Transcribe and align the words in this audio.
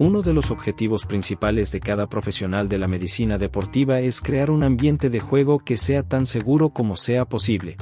Uno 0.00 0.22
de 0.22 0.32
los 0.32 0.52
objetivos 0.52 1.06
principales 1.06 1.72
de 1.72 1.80
cada 1.80 2.08
profesional 2.08 2.68
de 2.68 2.78
la 2.78 2.86
medicina 2.86 3.36
deportiva 3.36 3.98
es 3.98 4.20
crear 4.20 4.48
un 4.48 4.62
ambiente 4.62 5.10
de 5.10 5.18
juego 5.18 5.58
que 5.58 5.76
sea 5.76 6.04
tan 6.04 6.24
seguro 6.24 6.68
como 6.68 6.94
sea 6.94 7.24
posible. 7.24 7.76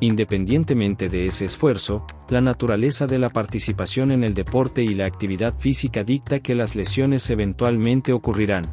Independientemente 0.00 1.08
de 1.08 1.26
ese 1.26 1.44
esfuerzo, 1.44 2.04
la 2.30 2.40
naturaleza 2.40 3.06
de 3.06 3.20
la 3.20 3.30
participación 3.30 4.10
en 4.10 4.24
el 4.24 4.34
deporte 4.34 4.82
y 4.82 4.92
la 4.92 5.06
actividad 5.06 5.56
física 5.56 6.02
dicta 6.02 6.40
que 6.40 6.56
las 6.56 6.74
lesiones 6.74 7.30
eventualmente 7.30 8.12
ocurrirán. 8.12 8.64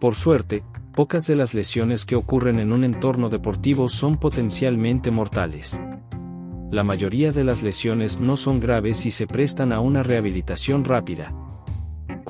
Por 0.00 0.16
suerte, 0.16 0.64
pocas 0.96 1.28
de 1.28 1.36
las 1.36 1.54
lesiones 1.54 2.04
que 2.06 2.16
ocurren 2.16 2.58
en 2.58 2.72
un 2.72 2.82
entorno 2.82 3.28
deportivo 3.28 3.88
son 3.88 4.16
potencialmente 4.16 5.12
mortales. 5.12 5.80
La 6.72 6.82
mayoría 6.82 7.30
de 7.30 7.44
las 7.44 7.62
lesiones 7.62 8.18
no 8.18 8.36
son 8.36 8.58
graves 8.58 9.06
y 9.06 9.12
se 9.12 9.28
prestan 9.28 9.72
a 9.72 9.78
una 9.78 10.02
rehabilitación 10.02 10.84
rápida. 10.84 11.32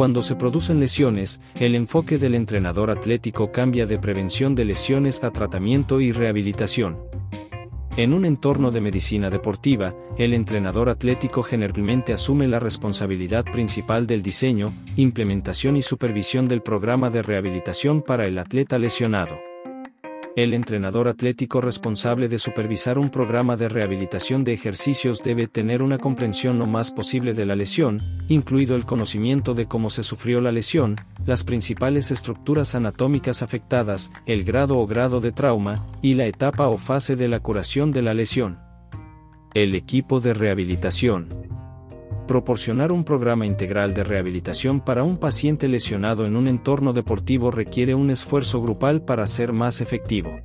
Cuando 0.02 0.20
se 0.24 0.34
producen 0.34 0.80
lesiones, 0.80 1.40
el 1.54 1.76
enfoque 1.76 2.18
del 2.18 2.34
entrenador 2.34 2.90
atlético 2.90 3.52
cambia 3.52 3.86
de 3.86 3.98
prevención 3.98 4.56
de 4.56 4.64
lesiones 4.64 5.22
a 5.22 5.30
tratamiento 5.30 6.00
y 6.00 6.10
rehabilitación. 6.10 6.98
En 7.96 8.12
un 8.12 8.24
entorno 8.24 8.72
de 8.72 8.80
medicina 8.80 9.30
deportiva, 9.30 9.94
el 10.18 10.34
entrenador 10.34 10.88
atlético 10.88 11.44
generalmente 11.44 12.12
asume 12.12 12.48
la 12.48 12.58
responsabilidad 12.58 13.44
principal 13.44 14.08
del 14.08 14.24
diseño, 14.24 14.74
implementación 14.96 15.76
y 15.76 15.82
supervisión 15.82 16.48
del 16.48 16.62
programa 16.62 17.08
de 17.08 17.22
rehabilitación 17.22 18.02
para 18.02 18.26
el 18.26 18.40
atleta 18.40 18.80
lesionado. 18.80 19.51
El 20.34 20.54
entrenador 20.54 21.08
atlético 21.08 21.60
responsable 21.60 22.26
de 22.26 22.38
supervisar 22.38 22.96
un 22.96 23.10
programa 23.10 23.58
de 23.58 23.68
rehabilitación 23.68 24.44
de 24.44 24.54
ejercicios 24.54 25.22
debe 25.22 25.46
tener 25.46 25.82
una 25.82 25.98
comprensión 25.98 26.58
lo 26.58 26.66
más 26.66 26.90
posible 26.90 27.34
de 27.34 27.44
la 27.44 27.54
lesión, 27.54 28.00
incluido 28.28 28.74
el 28.74 28.86
conocimiento 28.86 29.52
de 29.52 29.66
cómo 29.66 29.90
se 29.90 30.02
sufrió 30.02 30.40
la 30.40 30.50
lesión, 30.50 30.96
las 31.26 31.44
principales 31.44 32.10
estructuras 32.10 32.74
anatómicas 32.74 33.42
afectadas, 33.42 34.10
el 34.24 34.44
grado 34.44 34.78
o 34.78 34.86
grado 34.86 35.20
de 35.20 35.32
trauma, 35.32 35.84
y 36.00 36.14
la 36.14 36.24
etapa 36.24 36.66
o 36.68 36.78
fase 36.78 37.14
de 37.14 37.28
la 37.28 37.40
curación 37.40 37.92
de 37.92 38.00
la 38.00 38.14
lesión. 38.14 38.58
El 39.52 39.74
equipo 39.74 40.20
de 40.20 40.32
rehabilitación 40.32 41.51
Proporcionar 42.32 42.92
un 42.92 43.04
programa 43.04 43.44
integral 43.44 43.92
de 43.92 44.04
rehabilitación 44.04 44.80
para 44.80 45.04
un 45.04 45.18
paciente 45.18 45.68
lesionado 45.68 46.24
en 46.24 46.34
un 46.34 46.48
entorno 46.48 46.94
deportivo 46.94 47.50
requiere 47.50 47.94
un 47.94 48.08
esfuerzo 48.08 48.62
grupal 48.62 49.02
para 49.02 49.26
ser 49.26 49.52
más 49.52 49.82
efectivo. 49.82 50.40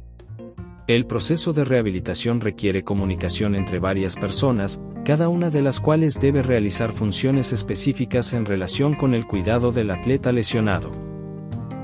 El 0.87 1.05
proceso 1.05 1.53
de 1.53 1.63
rehabilitación 1.63 2.41
requiere 2.41 2.83
comunicación 2.83 3.55
entre 3.55 3.79
varias 3.79 4.17
personas, 4.17 4.81
cada 5.05 5.29
una 5.29 5.49
de 5.49 5.61
las 5.61 5.79
cuales 5.79 6.19
debe 6.19 6.43
realizar 6.43 6.91
funciones 6.91 7.53
específicas 7.53 8.33
en 8.33 8.45
relación 8.45 8.93
con 8.93 9.13
el 9.13 9.25
cuidado 9.25 9.71
del 9.71 9.91
atleta 9.91 10.33
lesionado. 10.33 11.16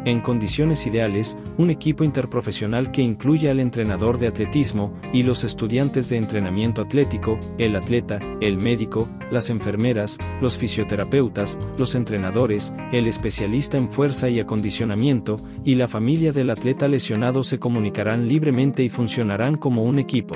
En 0.05 0.19
condiciones 0.19 0.85
ideales, 0.85 1.37
un 1.57 1.69
equipo 1.69 2.03
interprofesional 2.03 2.91
que 2.91 3.01
incluya 3.01 3.51
al 3.51 3.61
entrenador 3.61 4.17
de 4.17 4.27
atletismo 4.27 4.93
y 5.13 5.23
los 5.23 5.45
estudiantes 5.45 6.09
de 6.09 6.17
entrenamiento 6.17 6.81
atlético, 6.81 7.39
el 7.57 7.77
atleta, 7.77 8.19
el 8.41 8.57
médico, 8.57 9.07
las 9.31 9.49
enfermeras, 9.49 10.17
los 10.41 10.57
fisioterapeutas, 10.57 11.57
los 11.77 11.95
entrenadores, 11.95 12.73
el 12.91 13.07
especialista 13.07 13.77
en 13.77 13.89
fuerza 13.89 14.27
y 14.27 14.41
acondicionamiento, 14.41 15.39
y 15.63 15.75
la 15.75 15.87
familia 15.87 16.33
del 16.33 16.49
atleta 16.49 16.89
lesionado 16.89 17.43
se 17.43 17.57
comunicarán 17.59 18.27
libremente 18.27 18.83
y 18.83 18.89
funcionarán 18.89 19.55
como 19.55 19.83
un 19.83 19.99
equipo. 19.99 20.35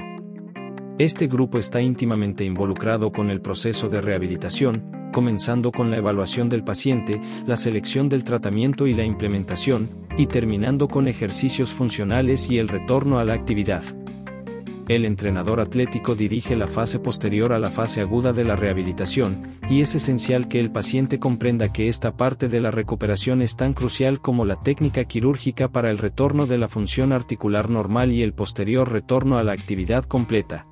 Este 0.98 1.28
grupo 1.28 1.60
está 1.60 1.82
íntimamente 1.82 2.44
involucrado 2.44 3.12
con 3.12 3.30
el 3.30 3.42
proceso 3.42 3.90
de 3.90 4.02
rehabilitación, 4.02 4.97
comenzando 5.12 5.72
con 5.72 5.92
la 5.92 5.98
evaluación 5.98 6.50
del 6.50 6.64
paciente, 6.64 7.22
la 7.46 7.56
selección 7.56 8.10
del 8.10 8.24
tratamiento 8.24 8.88
y 8.88 8.94
la 8.94 9.04
implementación, 9.04 9.90
y 10.18 10.28
terminando 10.28 10.88
con 10.88 11.08
ejercicios 11.08 11.72
funcionales 11.72 12.50
y 12.50 12.58
el 12.58 12.68
retorno 12.68 13.20
a 13.20 13.26
la 13.26 13.34
actividad. 13.34 13.84
El 14.88 15.04
entrenador 15.04 15.60
atlético 15.60 16.16
dirige 16.16 16.56
la 16.56 16.68
fase 16.68 17.00
posterior 17.00 17.52
a 17.52 17.60
la 17.60 17.70
fase 17.70 18.00
aguda 18.00 18.32
de 18.32 18.46
la 18.46 18.56
rehabilitación, 18.56 19.58
y 19.70 19.82
es 19.82 19.94
esencial 19.96 20.48
que 20.48 20.62
el 20.62 20.72
paciente 20.72 21.20
comprenda 21.20 21.74
que 21.74 21.90
esta 21.90 22.16
parte 22.16 22.48
de 22.48 22.62
la 22.62 22.72
recuperación 22.72 23.42
es 23.42 23.58
tan 23.58 23.74
crucial 23.74 24.22
como 24.22 24.46
la 24.46 24.62
técnica 24.62 25.04
quirúrgica 25.04 25.68
para 25.68 25.92
el 25.92 25.98
retorno 25.98 26.46
de 26.46 26.58
la 26.58 26.70
función 26.70 27.12
articular 27.12 27.70
normal 27.70 28.14
y 28.14 28.22
el 28.22 28.34
posterior 28.34 28.90
retorno 28.90 29.38
a 29.38 29.44
la 29.44 29.52
actividad 29.52 30.06
completa. 30.06 30.68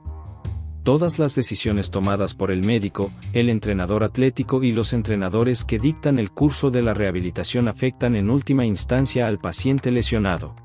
Todas 0.86 1.18
las 1.18 1.34
decisiones 1.34 1.90
tomadas 1.90 2.36
por 2.36 2.52
el 2.52 2.62
médico, 2.62 3.12
el 3.34 3.50
entrenador 3.50 4.04
atlético 4.04 4.62
y 4.62 4.72
los 4.72 4.94
entrenadores 4.94 5.64
que 5.64 5.80
dictan 5.80 6.20
el 6.20 6.30
curso 6.30 6.70
de 6.70 6.84
la 6.84 6.94
rehabilitación 6.94 7.68
afectan 7.68 8.16
en 8.16 8.30
última 8.30 8.68
instancia 8.68 9.26
al 9.26 9.40
paciente 9.40 9.90
lesionado. 9.90 10.56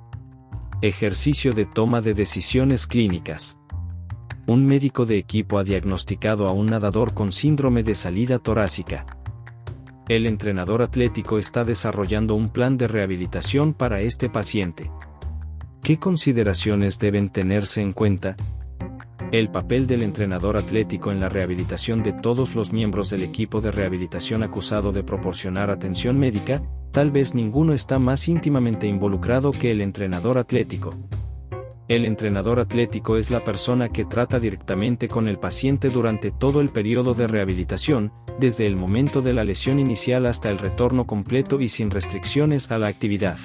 Ejercicio 0.83 1.55
de 1.55 1.65
toma 1.65 2.03
de 2.03 2.13
decisiones 2.13 2.87
clínicas. 2.87 3.57
Un 4.47 4.67
médico 4.67 5.07
de 5.07 5.17
equipo 5.17 5.59
ha 5.59 5.65
diagnosticado 5.65 6.49
a 6.49 6.53
un 6.53 6.67
nadador 6.67 7.15
con 7.15 7.33
síndrome 7.33 7.83
de 7.83 7.95
salida 7.95 8.39
torácica. 8.39 9.07
El 10.07 10.27
entrenador 10.27 10.83
atlético 10.83 11.39
está 11.39 11.65
desarrollando 11.65 12.35
un 12.35 12.51
plan 12.51 12.77
de 12.77 12.89
rehabilitación 12.89 13.73
para 13.73 14.03
este 14.03 14.29
paciente. 14.29 14.91
¿Qué 15.83 15.99
consideraciones 15.99 16.99
deben 16.99 17.31
tenerse 17.31 17.81
en 17.81 17.95
cuenta? 17.95 18.37
El 19.33 19.49
papel 19.49 19.87
del 19.87 20.03
entrenador 20.03 20.57
atlético 20.57 21.13
en 21.13 21.21
la 21.21 21.29
rehabilitación 21.29 22.03
de 22.03 22.13
todos 22.13 22.57
los 22.57 22.73
miembros 22.73 23.11
del 23.11 23.23
equipo 23.23 23.61
de 23.61 23.71
rehabilitación 23.71 24.43
acusado 24.43 24.91
de 24.91 25.05
proporcionar 25.05 25.71
atención 25.71 26.19
médica, 26.19 26.65
tal 26.91 27.13
vez 27.13 27.33
ninguno 27.33 27.73
está 27.73 28.01
más 28.01 28.27
íntimamente 28.27 28.89
involucrado 28.89 29.53
que 29.53 29.71
el 29.71 29.83
entrenador 29.83 30.37
atlético. 30.37 30.97
El 31.87 32.07
entrenador 32.07 32.59
atlético 32.59 33.17
es 33.17 33.31
la 33.31 33.45
persona 33.45 33.89
que 33.89 34.05
trata 34.05 34.41
directamente 34.41 35.07
con 35.07 35.29
el 35.29 35.39
paciente 35.39 35.91
durante 35.91 36.33
todo 36.33 36.61
el 36.61 36.71
periodo 36.71 37.15
de 37.15 37.29
rehabilitación, 37.29 38.13
desde 38.41 38.67
el 38.67 38.75
momento 38.75 39.23
de 39.23 39.33
la 39.33 39.45
lesión 39.45 39.79
inicial 39.79 40.27
hasta 40.27 40.51
el 40.51 40.59
retorno 40.59 41.07
completo 41.07 41.61
y 41.61 41.69
sin 41.69 41.93
restricciones 41.93 42.73
a 42.73 42.79
la 42.79 42.89
actividad. 42.89 43.39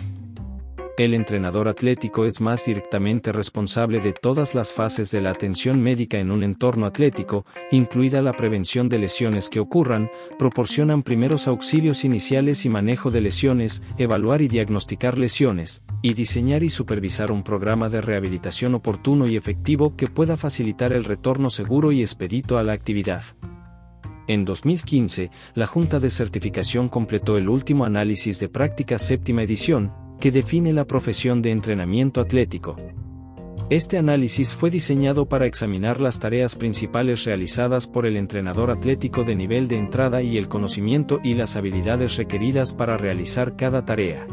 El 0.98 1.14
entrenador 1.14 1.68
atlético 1.68 2.24
es 2.24 2.40
más 2.40 2.66
directamente 2.66 3.34
responsable 3.34 4.00
de 4.00 4.14
todas 4.14 4.56
las 4.56 4.74
fases 4.74 5.12
de 5.12 5.20
la 5.20 5.32
atención 5.32 5.82
médica 5.82 6.20
en 6.20 6.32
un 6.32 6.42
entorno 6.42 6.86
atlético, 6.86 7.46
incluida 7.70 8.22
la 8.22 8.32
prevención 8.32 8.88
de 8.88 9.00
lesiones 9.00 9.50
que 9.50 9.60
ocurran, 9.60 10.10
proporcionan 10.40 11.04
primeros 11.04 11.50
auxilios 11.50 12.06
iniciales 12.06 12.64
y 12.66 12.70
manejo 12.70 13.12
de 13.12 13.20
lesiones, 13.20 13.84
evaluar 13.98 14.42
y 14.42 14.48
diagnosticar 14.48 15.18
lesiones, 15.18 15.84
y 16.02 16.14
diseñar 16.14 16.64
y 16.64 16.70
supervisar 16.70 17.30
un 17.30 17.44
programa 17.44 17.90
de 17.90 18.00
rehabilitación 18.00 18.74
oportuno 18.74 19.28
y 19.28 19.36
efectivo 19.36 19.98
que 19.98 20.08
pueda 20.08 20.38
facilitar 20.38 20.94
el 20.94 21.04
retorno 21.04 21.50
seguro 21.50 21.92
y 21.92 22.04
expedito 22.04 22.58
a 22.58 22.64
la 22.64 22.72
actividad. 22.72 23.24
En 24.28 24.46
2015, 24.46 25.30
la 25.56 25.68
Junta 25.68 26.00
de 26.00 26.10
Certificación 26.10 26.88
completó 26.88 27.38
el 27.38 27.50
último 27.50 27.84
análisis 27.84 28.40
de 28.40 28.48
práctica 28.48 28.98
séptima 28.98 29.44
edición, 29.44 30.05
que 30.20 30.32
define 30.32 30.74
la 30.74 30.86
profesión 30.86 31.42
de 31.42 31.52
entrenamiento 31.52 32.22
atlético. 32.22 32.76
Este 33.70 33.98
análisis 33.98 34.54
fue 34.54 34.70
diseñado 34.70 35.28
para 35.28 35.48
examinar 35.48 36.00
las 36.00 36.20
tareas 36.20 36.56
principales 36.56 37.24
realizadas 37.24 37.88
por 37.88 38.06
el 38.06 38.16
entrenador 38.16 38.70
atlético 38.70 39.24
de 39.24 39.36
nivel 39.36 39.68
de 39.68 39.78
entrada 39.78 40.22
y 40.22 40.38
el 40.38 40.48
conocimiento 40.48 41.20
y 41.24 41.34
las 41.34 41.56
habilidades 41.56 42.16
requeridas 42.18 42.74
para 42.74 42.96
realizar 42.96 43.56
cada 43.56 43.84
tarea. 43.84 44.28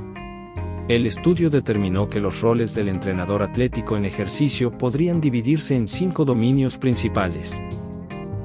El 0.88 1.06
estudio 1.06 1.48
determinó 1.48 2.08
que 2.10 2.20
los 2.20 2.42
roles 2.42 2.74
del 2.74 2.88
entrenador 2.88 3.42
atlético 3.42 3.96
en 3.96 4.04
ejercicio 4.04 4.76
podrían 4.76 5.20
dividirse 5.20 5.76
en 5.76 5.88
cinco 5.88 6.26
dominios 6.26 6.76
principales. 6.76 7.62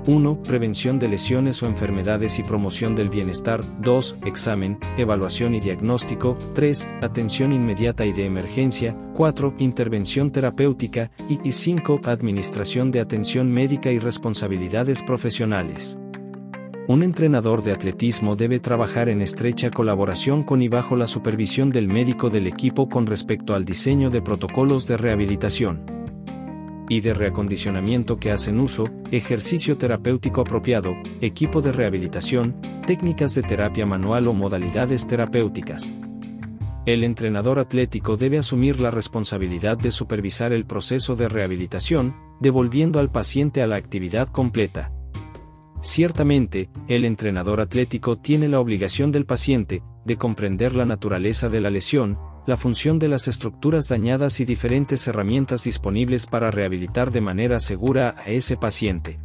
1. 0.07 0.41
Prevención 0.43 0.99
de 0.99 1.09
lesiones 1.09 1.61
o 1.61 1.65
enfermedades 1.65 2.39
y 2.39 2.43
promoción 2.43 2.95
del 2.95 3.09
bienestar. 3.09 3.61
2. 3.81 4.19
Examen, 4.25 4.79
evaluación 4.97 5.53
y 5.53 5.59
diagnóstico. 5.59 6.37
3. 6.55 6.87
Atención 7.01 7.51
inmediata 7.51 8.05
y 8.05 8.13
de 8.13 8.25
emergencia. 8.25 8.95
4. 9.15 9.55
Intervención 9.59 10.31
terapéutica. 10.31 11.11
Y 11.27 11.51
5. 11.51 12.01
Administración 12.05 12.89
de 12.89 13.01
atención 13.01 13.51
médica 13.51 13.91
y 13.91 13.99
responsabilidades 13.99 15.03
profesionales. 15.03 15.99
Un 16.87 17.03
entrenador 17.03 17.61
de 17.61 17.73
atletismo 17.73 18.37
debe 18.37 18.61
trabajar 18.61 19.09
en 19.09 19.21
estrecha 19.21 19.69
colaboración 19.71 20.43
con 20.43 20.61
y 20.61 20.69
bajo 20.69 20.95
la 20.95 21.07
supervisión 21.07 21.69
del 21.69 21.89
médico 21.89 22.29
del 22.29 22.47
equipo 22.47 22.87
con 22.87 23.07
respecto 23.07 23.53
al 23.55 23.65
diseño 23.65 24.09
de 24.09 24.21
protocolos 24.21 24.87
de 24.87 24.95
rehabilitación 24.95 25.96
y 26.89 27.01
de 27.01 27.13
reacondicionamiento 27.13 28.17
que 28.17 28.31
hacen 28.31 28.59
uso, 28.59 28.85
ejercicio 29.11 29.77
terapéutico 29.77 30.41
apropiado, 30.41 30.95
equipo 31.21 31.61
de 31.61 31.71
rehabilitación, 31.71 32.55
técnicas 32.85 33.35
de 33.35 33.43
terapia 33.43 33.85
manual 33.85 34.27
o 34.27 34.33
modalidades 34.33 35.07
terapéuticas. 35.07 35.93
El 36.85 37.03
entrenador 37.03 37.59
atlético 37.59 38.15
debe 38.15 38.37
asumir 38.37 38.79
la 38.79 38.91
responsabilidad 38.91 39.77
de 39.77 39.91
supervisar 39.91 40.53
el 40.53 40.65
proceso 40.65 41.17
de 41.17 41.27
rehabilitación, 41.27 42.15
devolviendo 42.39 42.99
al 42.99 43.11
paciente 43.11 43.61
a 43.61 43.67
la 43.67 43.75
actividad 43.75 44.29
completa. 44.29 44.93
Ciertamente, 45.81 46.69
el 46.87 47.03
entrenador 47.03 47.59
atlético 47.59 48.17
tiene 48.17 48.47
la 48.47 48.59
obligación 48.59 49.11
del 49.11 49.25
paciente, 49.25 49.83
de 50.05 50.15
comprender 50.15 50.75
la 50.75 50.85
naturaleza 50.85 51.49
de 51.49 51.59
la 51.59 51.69
lesión, 51.69 52.17
la 52.47 52.55
función 52.57 52.97
de 52.97 53.09
las 53.09 53.27
estructuras 53.27 53.89
dañadas 53.89 54.39
y 54.39 54.45
diferentes 54.45 55.05
herramientas 55.05 55.65
disponibles 55.65 56.25
para 56.25 56.49
rehabilitar 56.49 57.11
de 57.11 57.19
manera 57.19 57.59
segura 57.59 58.15
a 58.17 58.29
ese 58.29 58.55
paciente. 58.55 59.19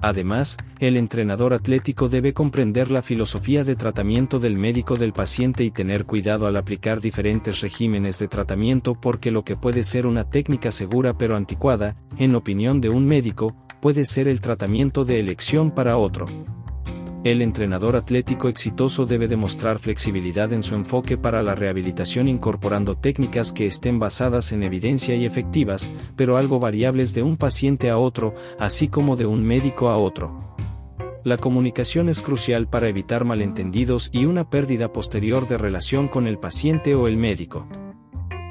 Además, 0.00 0.56
el 0.78 0.96
entrenador 0.96 1.52
atlético 1.52 2.08
debe 2.08 2.32
comprender 2.32 2.90
la 2.90 3.02
filosofía 3.02 3.62
de 3.62 3.76
tratamiento 3.76 4.40
del 4.40 4.56
médico 4.56 4.96
del 4.96 5.12
paciente 5.12 5.64
y 5.64 5.70
tener 5.70 6.06
cuidado 6.06 6.46
al 6.46 6.56
aplicar 6.56 7.02
diferentes 7.02 7.60
regímenes 7.60 8.18
de 8.18 8.28
tratamiento 8.28 8.94
porque 8.94 9.30
lo 9.30 9.44
que 9.44 9.56
puede 9.56 9.84
ser 9.84 10.06
una 10.06 10.24
técnica 10.30 10.70
segura 10.70 11.18
pero 11.18 11.36
anticuada, 11.36 11.96
en 12.16 12.34
opinión 12.34 12.80
de 12.80 12.88
un 12.88 13.06
médico, 13.06 13.54
puede 13.82 14.06
ser 14.06 14.28
el 14.28 14.40
tratamiento 14.40 15.04
de 15.04 15.20
elección 15.20 15.70
para 15.70 15.98
otro. 15.98 16.24
El 17.22 17.42
entrenador 17.42 17.96
atlético 17.96 18.48
exitoso 18.48 19.04
debe 19.04 19.28
demostrar 19.28 19.78
flexibilidad 19.78 20.54
en 20.54 20.62
su 20.62 20.74
enfoque 20.74 21.18
para 21.18 21.42
la 21.42 21.54
rehabilitación 21.54 22.28
incorporando 22.28 22.96
técnicas 22.96 23.52
que 23.52 23.66
estén 23.66 23.98
basadas 23.98 24.52
en 24.52 24.62
evidencia 24.62 25.14
y 25.14 25.26
efectivas, 25.26 25.92
pero 26.16 26.38
algo 26.38 26.58
variables 26.58 27.12
de 27.12 27.22
un 27.22 27.36
paciente 27.36 27.90
a 27.90 27.98
otro, 27.98 28.34
así 28.58 28.88
como 28.88 29.16
de 29.16 29.26
un 29.26 29.44
médico 29.44 29.90
a 29.90 29.98
otro. 29.98 30.56
La 31.22 31.36
comunicación 31.36 32.08
es 32.08 32.22
crucial 32.22 32.66
para 32.66 32.88
evitar 32.88 33.26
malentendidos 33.26 34.08
y 34.12 34.24
una 34.24 34.48
pérdida 34.48 34.90
posterior 34.90 35.46
de 35.46 35.58
relación 35.58 36.08
con 36.08 36.26
el 36.26 36.38
paciente 36.38 36.94
o 36.94 37.06
el 37.06 37.18
médico. 37.18 37.66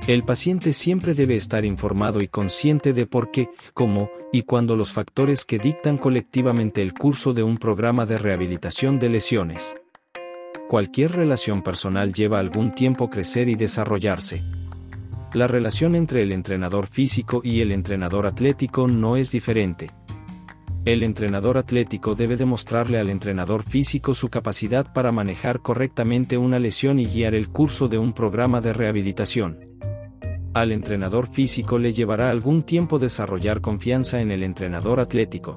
El 0.09 0.23
paciente 0.23 0.73
siempre 0.73 1.13
debe 1.13 1.35
estar 1.35 1.65
informado 1.65 2.19
y 2.21 2.27
consciente 2.27 2.93
de 2.93 3.05
por 3.05 3.29
qué, 3.29 3.47
cómo 3.75 4.09
y 4.33 4.41
cuándo 4.41 4.75
los 4.75 4.91
factores 4.91 5.45
que 5.45 5.59
dictan 5.59 5.99
colectivamente 5.99 6.81
el 6.81 6.95
curso 6.95 7.35
de 7.35 7.43
un 7.43 7.59
programa 7.59 8.07
de 8.07 8.17
rehabilitación 8.17 8.97
de 8.97 9.09
lesiones. 9.09 9.75
Cualquier 10.67 11.11
relación 11.11 11.61
personal 11.61 12.11
lleva 12.11 12.39
algún 12.39 12.73
tiempo 12.73 13.11
crecer 13.11 13.49
y 13.49 13.53
desarrollarse. 13.53 14.41
La 15.33 15.47
relación 15.47 15.95
entre 15.95 16.23
el 16.23 16.31
entrenador 16.31 16.87
físico 16.87 17.41
y 17.43 17.61
el 17.61 17.71
entrenador 17.71 18.25
atlético 18.25 18.87
no 18.87 19.15
es 19.15 19.31
diferente. 19.31 19.91
El 20.85 21.03
entrenador 21.03 21.59
atlético 21.59 22.15
debe 22.15 22.35
demostrarle 22.35 22.97
al 22.97 23.11
entrenador 23.11 23.61
físico 23.61 24.15
su 24.15 24.29
capacidad 24.29 24.91
para 24.91 25.11
manejar 25.11 25.59
correctamente 25.61 26.39
una 26.39 26.57
lesión 26.57 26.97
y 26.97 27.05
guiar 27.05 27.35
el 27.35 27.49
curso 27.49 27.87
de 27.87 27.99
un 27.99 28.13
programa 28.13 28.59
de 28.59 28.73
rehabilitación. 28.73 29.68
Al 30.53 30.71
entrenador 30.71 31.27
físico 31.27 31.77
le 31.77 31.93
llevará 31.93 32.31
algún 32.31 32.63
tiempo 32.63 32.97
desarrollar 32.97 33.61
confianza 33.61 34.19
en 34.19 34.31
el 34.31 34.41
entrenador 34.41 34.99
atlético. 34.99 35.55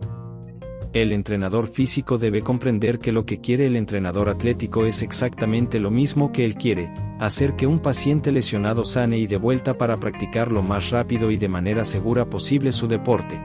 El 0.92 1.12
entrenador 1.12 1.68
físico 1.68 2.18
debe 2.18 2.42
comprender 2.42 2.98
que 2.98 3.12
lo 3.12 3.24
que 3.24 3.40
quiere 3.40 3.66
el 3.66 3.76
entrenador 3.76 4.28
atlético 4.28 4.84
es 4.84 5.00
exactamente 5.00 5.80
lo 5.80 5.90
mismo 5.90 6.30
que 6.30 6.44
él 6.44 6.56
quiere, 6.56 6.92
hacer 7.18 7.56
que 7.56 7.66
un 7.66 7.78
paciente 7.78 8.30
lesionado 8.30 8.84
sane 8.84 9.16
y 9.16 9.26
de 9.26 9.38
vuelta 9.38 9.78
para 9.78 9.98
practicar 9.98 10.52
lo 10.52 10.60
más 10.60 10.90
rápido 10.90 11.30
y 11.30 11.38
de 11.38 11.48
manera 11.48 11.86
segura 11.86 12.28
posible 12.28 12.72
su 12.72 12.86
deporte. 12.86 13.40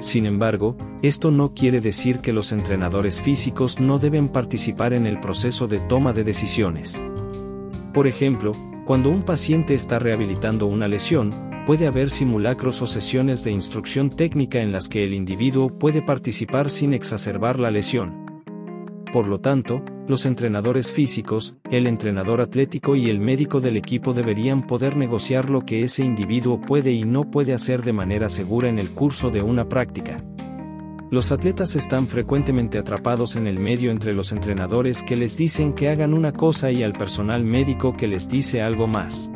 Sin 0.00 0.26
embargo, 0.26 0.76
esto 1.00 1.30
no 1.30 1.54
quiere 1.54 1.80
decir 1.80 2.18
que 2.18 2.34
los 2.34 2.52
entrenadores 2.52 3.22
físicos 3.22 3.80
no 3.80 3.98
deben 3.98 4.28
participar 4.28 4.92
en 4.92 5.06
el 5.06 5.20
proceso 5.20 5.66
de 5.66 5.80
toma 5.80 6.12
de 6.12 6.24
decisiones. 6.24 7.00
Por 7.94 8.06
ejemplo, 8.06 8.52
cuando 8.90 9.08
un 9.10 9.22
paciente 9.22 9.72
está 9.74 10.00
rehabilitando 10.00 10.66
una 10.66 10.88
lesión, 10.88 11.32
puede 11.64 11.86
haber 11.86 12.10
simulacros 12.10 12.82
o 12.82 12.88
sesiones 12.88 13.44
de 13.44 13.52
instrucción 13.52 14.10
técnica 14.10 14.58
en 14.58 14.72
las 14.72 14.88
que 14.88 15.04
el 15.04 15.14
individuo 15.14 15.78
puede 15.78 16.02
participar 16.02 16.68
sin 16.70 16.92
exacerbar 16.92 17.60
la 17.60 17.70
lesión. 17.70 18.42
Por 19.12 19.28
lo 19.28 19.38
tanto, 19.38 19.84
los 20.08 20.26
entrenadores 20.26 20.92
físicos, 20.92 21.54
el 21.70 21.86
entrenador 21.86 22.40
atlético 22.40 22.96
y 22.96 23.08
el 23.10 23.20
médico 23.20 23.60
del 23.60 23.76
equipo 23.76 24.12
deberían 24.12 24.66
poder 24.66 24.96
negociar 24.96 25.50
lo 25.50 25.60
que 25.60 25.84
ese 25.84 26.04
individuo 26.04 26.60
puede 26.60 26.90
y 26.90 27.04
no 27.04 27.30
puede 27.30 27.54
hacer 27.54 27.84
de 27.84 27.92
manera 27.92 28.28
segura 28.28 28.68
en 28.68 28.80
el 28.80 28.90
curso 28.90 29.30
de 29.30 29.40
una 29.40 29.68
práctica. 29.68 30.20
Los 31.10 31.32
atletas 31.32 31.74
están 31.74 32.06
frecuentemente 32.06 32.78
atrapados 32.78 33.34
en 33.34 33.48
el 33.48 33.58
medio 33.58 33.90
entre 33.90 34.14
los 34.14 34.30
entrenadores 34.30 35.02
que 35.02 35.16
les 35.16 35.36
dicen 35.36 35.72
que 35.72 35.88
hagan 35.88 36.14
una 36.14 36.32
cosa 36.32 36.70
y 36.70 36.84
al 36.84 36.92
personal 36.92 37.42
médico 37.42 37.96
que 37.96 38.06
les 38.06 38.28
dice 38.28 38.62
algo 38.62 38.86
más. 38.86 39.28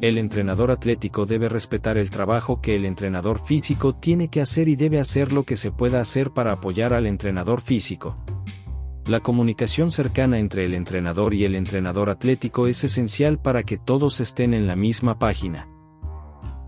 El 0.00 0.18
entrenador 0.18 0.72
atlético 0.72 1.26
debe 1.26 1.48
respetar 1.48 1.96
el 1.96 2.10
trabajo 2.10 2.60
que 2.60 2.74
el 2.74 2.84
entrenador 2.84 3.38
físico 3.38 3.94
tiene 3.94 4.28
que 4.28 4.40
hacer 4.40 4.68
y 4.68 4.74
debe 4.74 4.98
hacer 4.98 5.32
lo 5.32 5.44
que 5.44 5.54
se 5.54 5.70
pueda 5.70 6.00
hacer 6.00 6.32
para 6.32 6.52
apoyar 6.52 6.92
al 6.92 7.06
entrenador 7.06 7.60
físico. 7.60 8.16
La 9.06 9.20
comunicación 9.20 9.92
cercana 9.92 10.40
entre 10.40 10.64
el 10.64 10.74
entrenador 10.74 11.34
y 11.34 11.44
el 11.44 11.54
entrenador 11.54 12.10
atlético 12.10 12.66
es 12.66 12.82
esencial 12.82 13.38
para 13.40 13.62
que 13.62 13.78
todos 13.78 14.18
estén 14.18 14.54
en 14.54 14.66
la 14.66 14.74
misma 14.74 15.20
página. 15.20 15.68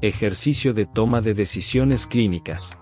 Ejercicio 0.01 0.75
de 0.75 0.87
toma 0.87 1.21
de 1.23 1.35
decisiones 1.35 2.07
clínicas. 2.07 2.79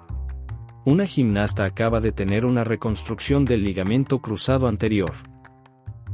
Una 0.86 1.06
gimnasta 1.06 1.66
acaba 1.66 2.00
de 2.00 2.10
tener 2.10 2.46
una 2.46 2.64
reconstrucción 2.64 3.44
del 3.44 3.62
ligamento 3.64 4.20
cruzado 4.20 4.66
anterior. 4.66 5.12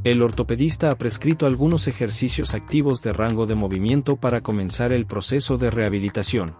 El 0.02 0.22
ortopedista 0.22 0.90
ha 0.90 0.98
prescrito 0.98 1.46
algunos 1.46 1.86
ejercicios 1.86 2.52
activos 2.52 3.00
de 3.02 3.12
rango 3.12 3.46
de 3.46 3.54
movimiento 3.54 4.16
para 4.16 4.40
comenzar 4.40 4.92
el 4.92 5.06
proceso 5.06 5.56
de 5.56 5.70
rehabilitación. 5.70 6.56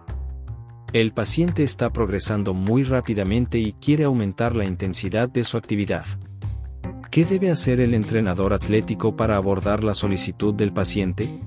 El 0.93 1.11
paciente 1.11 1.63
está 1.63 1.91
progresando 1.91 2.53
muy 2.53 2.83
rápidamente 2.83 3.59
y 3.59 3.73
quiere 3.73 4.05
aumentar 4.05 4.55
la 4.55 4.63
intensidad 4.63 5.27
de 5.27 5.43
su 5.43 5.57
actividad. 5.57 6.05
¿Qué 7.11 7.25
debe 7.25 7.51
hacer 7.51 7.81
el 7.81 7.93
entrenador 7.93 8.53
atlético 8.53 9.17
para 9.17 9.35
abordar 9.35 9.83
la 9.83 9.93
solicitud 9.93 10.53
del 10.53 10.71
paciente? 10.71 11.41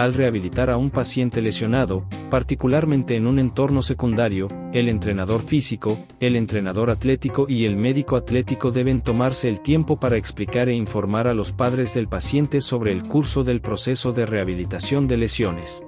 Al 0.00 0.14
rehabilitar 0.14 0.70
a 0.70 0.78
un 0.78 0.88
paciente 0.88 1.42
lesionado, 1.42 2.06
particularmente 2.30 3.16
en 3.16 3.26
un 3.26 3.38
entorno 3.38 3.82
secundario, 3.82 4.48
el 4.72 4.88
entrenador 4.88 5.42
físico, 5.42 5.98
el 6.20 6.36
entrenador 6.36 6.88
atlético 6.88 7.44
y 7.46 7.66
el 7.66 7.76
médico 7.76 8.16
atlético 8.16 8.70
deben 8.70 9.02
tomarse 9.02 9.50
el 9.50 9.60
tiempo 9.60 10.00
para 10.00 10.16
explicar 10.16 10.70
e 10.70 10.74
informar 10.74 11.26
a 11.26 11.34
los 11.34 11.52
padres 11.52 11.92
del 11.92 12.08
paciente 12.08 12.62
sobre 12.62 12.92
el 12.92 13.02
curso 13.02 13.44
del 13.44 13.60
proceso 13.60 14.12
de 14.12 14.24
rehabilitación 14.24 15.06
de 15.06 15.18
lesiones. 15.18 15.82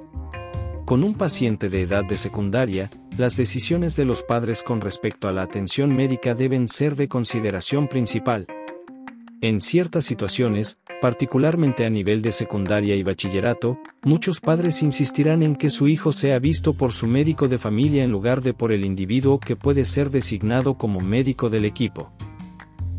Con 0.85 1.05
un 1.05 1.15
paciente 1.15 1.71
de 1.71 1.81
edad 1.81 2.05
de 2.05 2.19
secundaria, 2.19 2.91
las 3.17 3.39
decisiones 3.39 3.97
de 3.97 4.05
los 4.05 4.25
padres 4.25 4.63
con 4.63 4.83
respecto 4.83 5.27
a 5.27 5.33
la 5.33 5.41
atención 5.41 5.97
médica 5.97 6.35
deben 6.35 6.69
ser 6.69 6.97
de 6.97 7.09
consideración 7.09 7.89
principal. 7.89 8.47
En 9.45 9.61
ciertas 9.61 10.05
situaciones, 10.05 10.79
particularmente 11.01 11.85
a 11.85 11.91
nivel 11.91 12.23
de 12.23 12.31
secundaria 12.31 12.95
y 12.95 13.03
bachillerato, 13.03 13.77
muchos 14.05 14.39
padres 14.39 14.85
insistirán 14.85 15.43
en 15.43 15.57
que 15.57 15.69
su 15.69 15.89
hijo 15.89 16.13
sea 16.13 16.39
visto 16.39 16.75
por 16.75 16.93
su 16.93 17.09
médico 17.09 17.49
de 17.49 17.59
familia 17.59 18.05
en 18.05 18.13
lugar 18.13 18.41
de 18.43 18.55
por 18.55 18.71
el 18.71 18.85
individuo 18.85 19.41
que 19.41 19.57
puede 19.57 19.85
ser 19.85 20.11
designado 20.11 20.75
como 20.79 21.01
médico 21.01 21.51
del 21.51 21.65
equipo. 21.65 22.13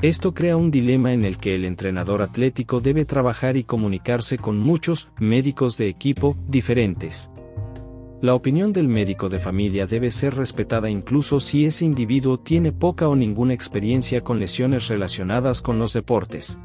Esto 0.01 0.33
crea 0.33 0.57
un 0.57 0.69
dilema 0.69 1.13
en 1.13 1.23
el 1.23 1.37
que 1.37 1.55
el 1.55 1.63
entrenador 1.63 2.21
atlético 2.21 2.81
debe 2.81 3.05
trabajar 3.05 3.55
y 3.55 3.63
comunicarse 3.63 4.37
con 4.37 4.59
muchos 4.59 5.07
médicos 5.17 5.77
de 5.77 5.87
equipo 5.87 6.35
diferentes. 6.49 7.31
La 8.23 8.35
opinión 8.35 8.71
del 8.71 8.87
médico 8.87 9.27
de 9.27 9.37
familia 9.37 9.85
debe 9.85 10.09
ser 10.09 10.35
respetada 10.35 10.89
incluso 10.89 11.41
si 11.41 11.65
ese 11.65 11.83
individuo 11.83 12.39
tiene 12.39 12.71
poca 12.71 13.09
o 13.09 13.17
ninguna 13.17 13.53
experiencia 13.53 14.21
con 14.21 14.39
lesiones 14.39 14.87
relacionadas 14.87 15.61
con 15.61 15.77
los 15.77 15.91
deportes 15.91 16.57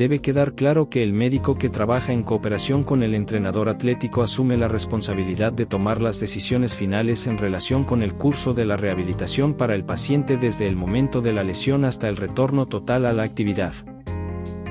debe 0.00 0.20
quedar 0.20 0.54
claro 0.54 0.88
que 0.88 1.02
el 1.02 1.12
médico 1.12 1.58
que 1.58 1.68
trabaja 1.68 2.14
en 2.14 2.22
cooperación 2.22 2.84
con 2.84 3.02
el 3.02 3.14
entrenador 3.14 3.68
atlético 3.68 4.22
asume 4.22 4.56
la 4.56 4.66
responsabilidad 4.66 5.52
de 5.52 5.66
tomar 5.66 6.00
las 6.00 6.18
decisiones 6.20 6.74
finales 6.74 7.26
en 7.26 7.36
relación 7.36 7.84
con 7.84 8.02
el 8.02 8.14
curso 8.14 8.54
de 8.54 8.64
la 8.64 8.78
rehabilitación 8.78 9.52
para 9.52 9.74
el 9.74 9.84
paciente 9.84 10.38
desde 10.38 10.66
el 10.68 10.74
momento 10.74 11.20
de 11.20 11.34
la 11.34 11.44
lesión 11.44 11.84
hasta 11.84 12.08
el 12.08 12.16
retorno 12.16 12.64
total 12.64 13.04
a 13.04 13.12
la 13.12 13.24
actividad. 13.24 13.74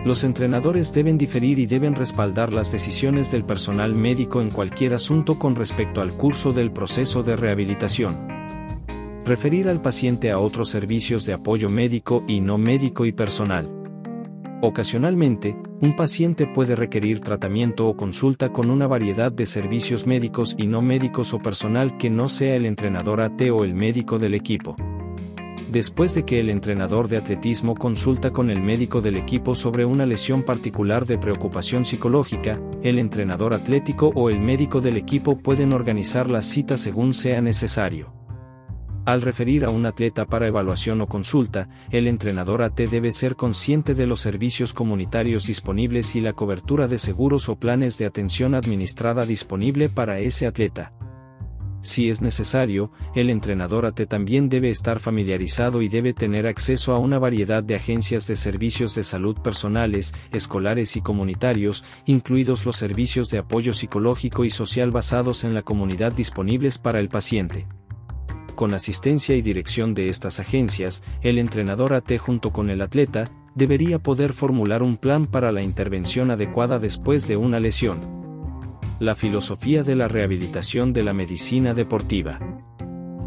Los 0.05 0.23
entrenadores 0.23 0.93
deben 0.93 1.17
diferir 1.17 1.59
y 1.59 1.65
deben 1.65 1.93
respaldar 1.93 2.53
las 2.53 2.71
decisiones 2.71 3.31
del 3.31 3.43
personal 3.43 3.93
médico 3.95 4.41
en 4.41 4.49
cualquier 4.49 4.93
asunto 4.93 5.37
con 5.37 5.55
respecto 5.55 5.99
al 5.99 6.15
curso 6.15 6.53
del 6.53 6.71
proceso 6.71 7.21
de 7.21 7.35
rehabilitación. 7.35 8.27
Referir 9.25 9.67
al 9.67 9.81
paciente 9.81 10.31
a 10.31 10.39
otros 10.39 10.69
servicios 10.69 11.25
de 11.25 11.33
apoyo 11.33 11.69
médico 11.69 12.23
y 12.27 12.39
no 12.39 12.57
médico 12.57 13.05
y 13.05 13.11
personal. 13.11 13.69
Ocasionalmente, 14.61 15.57
un 15.81 15.95
paciente 15.95 16.47
puede 16.47 16.77
requerir 16.77 17.19
tratamiento 17.19 17.87
o 17.87 17.97
consulta 17.97 18.53
con 18.53 18.69
una 18.69 18.87
variedad 18.87 19.33
de 19.33 19.45
servicios 19.45 20.07
médicos 20.07 20.55
y 20.57 20.67
no 20.67 20.81
médicos 20.81 21.33
o 21.33 21.39
personal 21.39 21.97
que 21.97 22.09
no 22.09 22.29
sea 22.29 22.55
el 22.55 22.65
entrenador 22.65 23.19
AT 23.19 23.41
o 23.51 23.65
el 23.65 23.73
médico 23.73 24.17
del 24.17 24.33
equipo. 24.33 24.75
Después 25.69 26.15
de 26.15 26.25
que 26.25 26.39
el 26.39 26.49
entrenador 26.49 27.07
de 27.09 27.17
atletismo 27.17 27.75
consulta 27.75 28.31
con 28.31 28.49
el 28.49 28.59
médico 28.59 29.01
del 29.01 29.17
equipo 29.17 29.53
sobre 29.53 29.85
una 29.85 30.07
lesión 30.07 30.41
particular 30.41 31.05
de 31.05 31.19
preocupación 31.19 31.85
psicológica, 31.85 32.59
el 32.81 32.97
entrenador 32.97 33.53
atlético 33.53 34.11
o 34.15 34.31
el 34.31 34.39
médico 34.39 34.81
del 34.81 34.97
equipo 34.97 35.37
pueden 35.37 35.71
organizar 35.73 36.27
la 36.31 36.41
cita 36.41 36.75
según 36.75 37.13
sea 37.13 37.39
necesario. 37.41 38.11
Al 39.05 39.21
referir 39.21 39.63
a 39.63 39.69
un 39.69 39.85
atleta 39.85 40.25
para 40.25 40.47
evaluación 40.47 41.01
o 41.01 41.07
consulta, 41.07 41.69
el 41.91 42.07
entrenador 42.07 42.63
AT 42.63 42.75
debe 42.75 43.11
ser 43.11 43.35
consciente 43.35 43.93
de 43.93 44.07
los 44.07 44.21
servicios 44.21 44.73
comunitarios 44.73 45.45
disponibles 45.45 46.15
y 46.15 46.21
la 46.21 46.33
cobertura 46.33 46.87
de 46.87 46.97
seguros 46.97 47.47
o 47.47 47.59
planes 47.59 47.99
de 47.99 48.07
atención 48.07 48.55
administrada 48.55 49.27
disponible 49.27 49.87
para 49.87 50.17
ese 50.17 50.47
atleta. 50.47 50.93
Si 51.81 52.09
es 52.09 52.21
necesario, 52.21 52.91
el 53.15 53.29
entrenador 53.29 53.85
AT 53.85 54.01
también 54.07 54.49
debe 54.49 54.69
estar 54.69 54.99
familiarizado 54.99 55.81
y 55.81 55.87
debe 55.87 56.13
tener 56.13 56.45
acceso 56.45 56.93
a 56.93 56.99
una 56.99 57.19
variedad 57.19 57.63
de 57.63 57.75
agencias 57.75 58.27
de 58.27 58.35
servicios 58.35 58.95
de 58.95 59.03
salud 59.03 59.37
personales, 59.37 60.13
escolares 60.31 60.97
y 60.97 61.01
comunitarios, 61.01 61.85
incluidos 62.05 62.65
los 62.65 62.75
servicios 62.75 63.29
de 63.29 63.39
apoyo 63.39 63.71
psicológico 63.71 64.43
y 64.43 64.49
social 64.49 64.91
basados 64.91 65.43
en 65.43 65.53
la 65.53 65.61
comunidad 65.61 66.11
disponibles 66.11 66.79
para 66.79 66.99
el 66.99 67.09
paciente 67.09 67.67
con 68.59 68.73
asistencia 68.73 69.37
y 69.37 69.41
dirección 69.41 69.93
de 69.93 70.09
estas 70.09 70.41
agencias, 70.41 71.01
el 71.21 71.37
entrenador 71.37 71.93
AT 71.93 72.17
junto 72.17 72.51
con 72.51 72.69
el 72.69 72.81
atleta, 72.81 73.31
debería 73.55 73.99
poder 73.99 74.33
formular 74.33 74.83
un 74.83 74.97
plan 74.97 75.27
para 75.27 75.53
la 75.53 75.61
intervención 75.61 76.29
adecuada 76.29 76.77
después 76.77 77.25
de 77.25 77.37
una 77.37 77.61
lesión. 77.61 78.28
La 78.99 79.15
filosofía 79.15 79.83
de 79.83 79.95
la 79.95 80.09
rehabilitación 80.09 80.91
de 80.91 81.03
la 81.03 81.13
medicina 81.13 81.73
deportiva. 81.73 82.37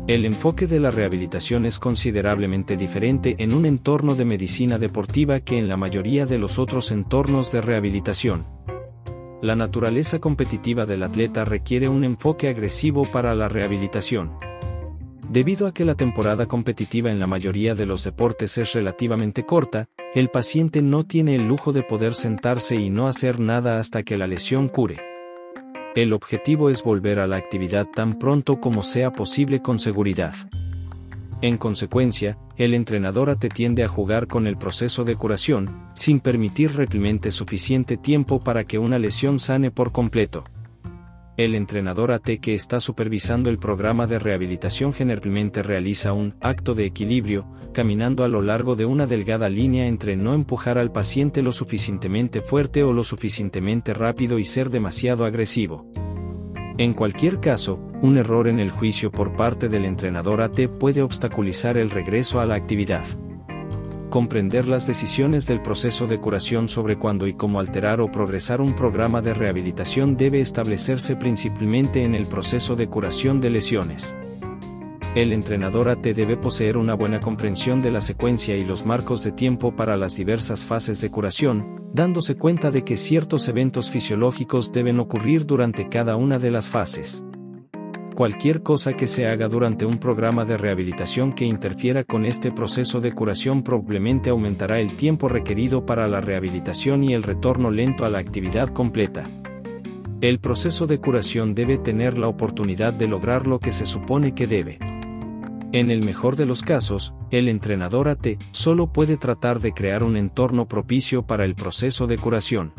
El 0.06 0.26
enfoque 0.26 0.66
de 0.66 0.78
la 0.78 0.90
rehabilitación 0.90 1.64
es 1.64 1.78
considerablemente 1.78 2.76
diferente 2.76 3.36
en 3.38 3.54
un 3.54 3.64
entorno 3.64 4.14
de 4.14 4.26
medicina 4.26 4.78
deportiva 4.78 5.40
que 5.40 5.56
en 5.56 5.70
la 5.70 5.78
mayoría 5.78 6.26
de 6.26 6.36
los 6.36 6.58
otros 6.58 6.92
entornos 6.92 7.52
de 7.52 7.62
rehabilitación. 7.62 8.44
La 9.40 9.56
naturaleza 9.56 10.18
competitiva 10.18 10.84
del 10.84 11.04
atleta 11.04 11.46
requiere 11.46 11.88
un 11.88 12.04
enfoque 12.04 12.48
agresivo 12.48 13.10
para 13.10 13.34
la 13.34 13.48
rehabilitación. 13.48 14.32
Debido 15.30 15.66
a 15.66 15.72
que 15.72 15.86
la 15.86 15.94
temporada 15.94 16.44
competitiva 16.44 17.10
en 17.10 17.18
la 17.18 17.26
mayoría 17.26 17.74
de 17.74 17.86
los 17.86 18.04
deportes 18.04 18.58
es 18.58 18.74
relativamente 18.74 19.46
corta, 19.46 19.88
el 20.14 20.28
paciente 20.28 20.82
no 20.82 21.06
tiene 21.06 21.34
el 21.34 21.48
lujo 21.48 21.72
de 21.72 21.82
poder 21.82 22.12
sentarse 22.12 22.76
y 22.76 22.90
no 22.90 23.06
hacer 23.06 23.40
nada 23.40 23.78
hasta 23.78 24.02
que 24.02 24.18
la 24.18 24.26
lesión 24.26 24.68
cure. 24.68 25.11
El 25.94 26.14
objetivo 26.14 26.70
es 26.70 26.82
volver 26.84 27.18
a 27.18 27.26
la 27.26 27.36
actividad 27.36 27.86
tan 27.86 28.18
pronto 28.18 28.60
como 28.60 28.82
sea 28.82 29.12
posible 29.12 29.60
con 29.60 29.78
seguridad. 29.78 30.32
En 31.42 31.58
consecuencia, 31.58 32.38
el 32.56 32.72
entrenador 32.72 33.36
te 33.36 33.50
tiende 33.50 33.84
a 33.84 33.88
jugar 33.88 34.26
con 34.26 34.46
el 34.46 34.56
proceso 34.56 35.04
de 35.04 35.16
curación, 35.16 35.90
sin 35.94 36.20
permitir 36.20 36.74
realmente 36.76 37.30
suficiente 37.30 37.98
tiempo 37.98 38.40
para 38.40 38.64
que 38.64 38.78
una 38.78 38.98
lesión 38.98 39.38
sane 39.38 39.70
por 39.70 39.92
completo. 39.92 40.44
El 41.38 41.54
entrenador 41.54 42.12
AT 42.12 42.28
que 42.42 42.52
está 42.52 42.78
supervisando 42.78 43.48
el 43.48 43.58
programa 43.58 44.06
de 44.06 44.18
rehabilitación 44.18 44.92
generalmente 44.92 45.62
realiza 45.62 46.12
un 46.12 46.34
acto 46.42 46.74
de 46.74 46.84
equilibrio, 46.84 47.46
caminando 47.72 48.22
a 48.22 48.28
lo 48.28 48.42
largo 48.42 48.76
de 48.76 48.84
una 48.84 49.06
delgada 49.06 49.48
línea 49.48 49.86
entre 49.86 50.14
no 50.14 50.34
empujar 50.34 50.76
al 50.76 50.92
paciente 50.92 51.40
lo 51.40 51.52
suficientemente 51.52 52.42
fuerte 52.42 52.82
o 52.82 52.92
lo 52.92 53.02
suficientemente 53.02 53.94
rápido 53.94 54.38
y 54.38 54.44
ser 54.44 54.68
demasiado 54.68 55.24
agresivo. 55.24 55.86
En 56.76 56.92
cualquier 56.92 57.40
caso, 57.40 57.80
un 58.02 58.18
error 58.18 58.46
en 58.46 58.60
el 58.60 58.70
juicio 58.70 59.10
por 59.10 59.34
parte 59.34 59.70
del 59.70 59.86
entrenador 59.86 60.42
AT 60.42 60.68
puede 60.78 61.00
obstaculizar 61.00 61.78
el 61.78 61.88
regreso 61.88 62.40
a 62.40 62.46
la 62.46 62.56
actividad 62.56 63.04
comprender 64.12 64.68
las 64.68 64.86
decisiones 64.86 65.46
del 65.46 65.62
proceso 65.62 66.06
de 66.06 66.20
curación 66.20 66.68
sobre 66.68 66.98
cuándo 66.98 67.26
y 67.26 67.32
cómo 67.32 67.60
alterar 67.60 68.02
o 68.02 68.12
progresar 68.12 68.60
un 68.60 68.76
programa 68.76 69.22
de 69.22 69.32
rehabilitación 69.32 70.18
debe 70.18 70.38
establecerse 70.42 71.16
principalmente 71.16 72.04
en 72.04 72.14
el 72.14 72.26
proceso 72.26 72.76
de 72.76 72.90
curación 72.90 73.40
de 73.40 73.48
lesiones. 73.48 74.14
El 75.14 75.32
entrenador 75.32 75.88
AT 75.88 76.02
debe 76.02 76.36
poseer 76.36 76.76
una 76.76 76.92
buena 76.92 77.20
comprensión 77.20 77.80
de 77.80 77.90
la 77.90 78.02
secuencia 78.02 78.54
y 78.54 78.66
los 78.66 78.84
marcos 78.84 79.24
de 79.24 79.32
tiempo 79.32 79.74
para 79.74 79.96
las 79.96 80.14
diversas 80.14 80.66
fases 80.66 81.00
de 81.00 81.10
curación, 81.10 81.88
dándose 81.94 82.36
cuenta 82.36 82.70
de 82.70 82.84
que 82.84 82.98
ciertos 82.98 83.48
eventos 83.48 83.90
fisiológicos 83.90 84.72
deben 84.72 85.00
ocurrir 85.00 85.46
durante 85.46 85.88
cada 85.88 86.16
una 86.16 86.38
de 86.38 86.50
las 86.50 86.68
fases. 86.68 87.24
Cualquier 88.22 88.62
cosa 88.62 88.92
que 88.92 89.08
se 89.08 89.26
haga 89.26 89.48
durante 89.48 89.84
un 89.84 89.98
programa 89.98 90.44
de 90.44 90.56
rehabilitación 90.56 91.32
que 91.32 91.44
interfiera 91.44 92.04
con 92.04 92.24
este 92.24 92.52
proceso 92.52 93.00
de 93.00 93.10
curación 93.10 93.64
probablemente 93.64 94.30
aumentará 94.30 94.78
el 94.78 94.94
tiempo 94.94 95.28
requerido 95.28 95.84
para 95.84 96.06
la 96.06 96.20
rehabilitación 96.20 97.02
y 97.02 97.14
el 97.14 97.24
retorno 97.24 97.72
lento 97.72 98.04
a 98.04 98.10
la 98.10 98.18
actividad 98.18 98.68
completa. 98.68 99.28
El 100.20 100.38
proceso 100.38 100.86
de 100.86 101.00
curación 101.00 101.56
debe 101.56 101.78
tener 101.78 102.16
la 102.16 102.28
oportunidad 102.28 102.92
de 102.92 103.08
lograr 103.08 103.48
lo 103.48 103.58
que 103.58 103.72
se 103.72 103.86
supone 103.86 104.36
que 104.36 104.46
debe. 104.46 104.78
En 105.72 105.90
el 105.90 106.04
mejor 106.04 106.36
de 106.36 106.46
los 106.46 106.62
casos, 106.62 107.14
el 107.32 107.48
entrenador 107.48 108.06
AT 108.06 108.24
solo 108.52 108.92
puede 108.92 109.16
tratar 109.16 109.58
de 109.58 109.72
crear 109.72 110.04
un 110.04 110.16
entorno 110.16 110.68
propicio 110.68 111.26
para 111.26 111.44
el 111.44 111.56
proceso 111.56 112.06
de 112.06 112.18
curación. 112.18 112.72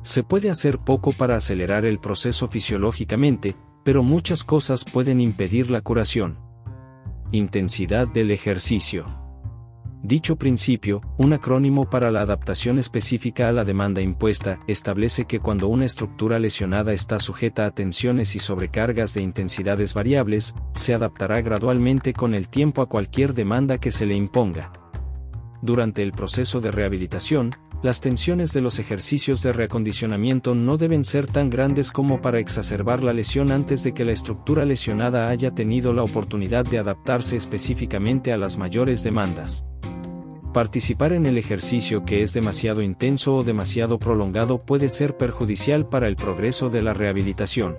Se 0.00 0.22
puede 0.22 0.48
hacer 0.48 0.78
poco 0.78 1.12
para 1.12 1.36
acelerar 1.36 1.84
el 1.84 1.98
proceso 1.98 2.48
fisiológicamente, 2.48 3.54
pero 3.86 4.02
muchas 4.02 4.42
cosas 4.42 4.84
pueden 4.84 5.20
impedir 5.20 5.70
la 5.70 5.80
curación. 5.80 6.38
Intensidad 7.30 8.08
del 8.08 8.32
ejercicio. 8.32 9.04
Dicho 10.02 10.34
principio, 10.34 11.02
un 11.18 11.32
acrónimo 11.34 11.88
para 11.88 12.10
la 12.10 12.22
adaptación 12.22 12.80
específica 12.80 13.48
a 13.48 13.52
la 13.52 13.64
demanda 13.64 14.00
impuesta, 14.00 14.58
establece 14.66 15.26
que 15.26 15.38
cuando 15.38 15.68
una 15.68 15.84
estructura 15.84 16.40
lesionada 16.40 16.92
está 16.92 17.20
sujeta 17.20 17.64
a 17.64 17.70
tensiones 17.70 18.34
y 18.34 18.40
sobrecargas 18.40 19.14
de 19.14 19.22
intensidades 19.22 19.94
variables, 19.94 20.56
se 20.74 20.92
adaptará 20.92 21.40
gradualmente 21.40 22.12
con 22.12 22.34
el 22.34 22.48
tiempo 22.48 22.82
a 22.82 22.88
cualquier 22.88 23.34
demanda 23.34 23.78
que 23.78 23.92
se 23.92 24.04
le 24.04 24.16
imponga. 24.16 24.72
Durante 25.62 26.02
el 26.02 26.10
proceso 26.10 26.60
de 26.60 26.72
rehabilitación, 26.72 27.54
las 27.82 28.00
tensiones 28.00 28.52
de 28.52 28.62
los 28.62 28.78
ejercicios 28.78 29.42
de 29.42 29.52
reacondicionamiento 29.52 30.54
no 30.54 30.76
deben 30.78 31.04
ser 31.04 31.26
tan 31.26 31.50
grandes 31.50 31.92
como 31.92 32.22
para 32.22 32.38
exacerbar 32.38 33.04
la 33.04 33.12
lesión 33.12 33.52
antes 33.52 33.84
de 33.84 33.92
que 33.92 34.04
la 34.04 34.12
estructura 34.12 34.64
lesionada 34.64 35.28
haya 35.28 35.50
tenido 35.50 35.92
la 35.92 36.02
oportunidad 36.02 36.64
de 36.64 36.78
adaptarse 36.78 37.36
específicamente 37.36 38.32
a 38.32 38.38
las 38.38 38.56
mayores 38.56 39.02
demandas. 39.02 39.64
Participar 40.54 41.12
en 41.12 41.26
el 41.26 41.36
ejercicio 41.36 42.04
que 42.06 42.22
es 42.22 42.32
demasiado 42.32 42.80
intenso 42.80 43.36
o 43.36 43.44
demasiado 43.44 43.98
prolongado 43.98 44.64
puede 44.64 44.88
ser 44.88 45.16
perjudicial 45.18 45.86
para 45.86 46.08
el 46.08 46.16
progreso 46.16 46.70
de 46.70 46.80
la 46.80 46.94
rehabilitación 46.94 47.76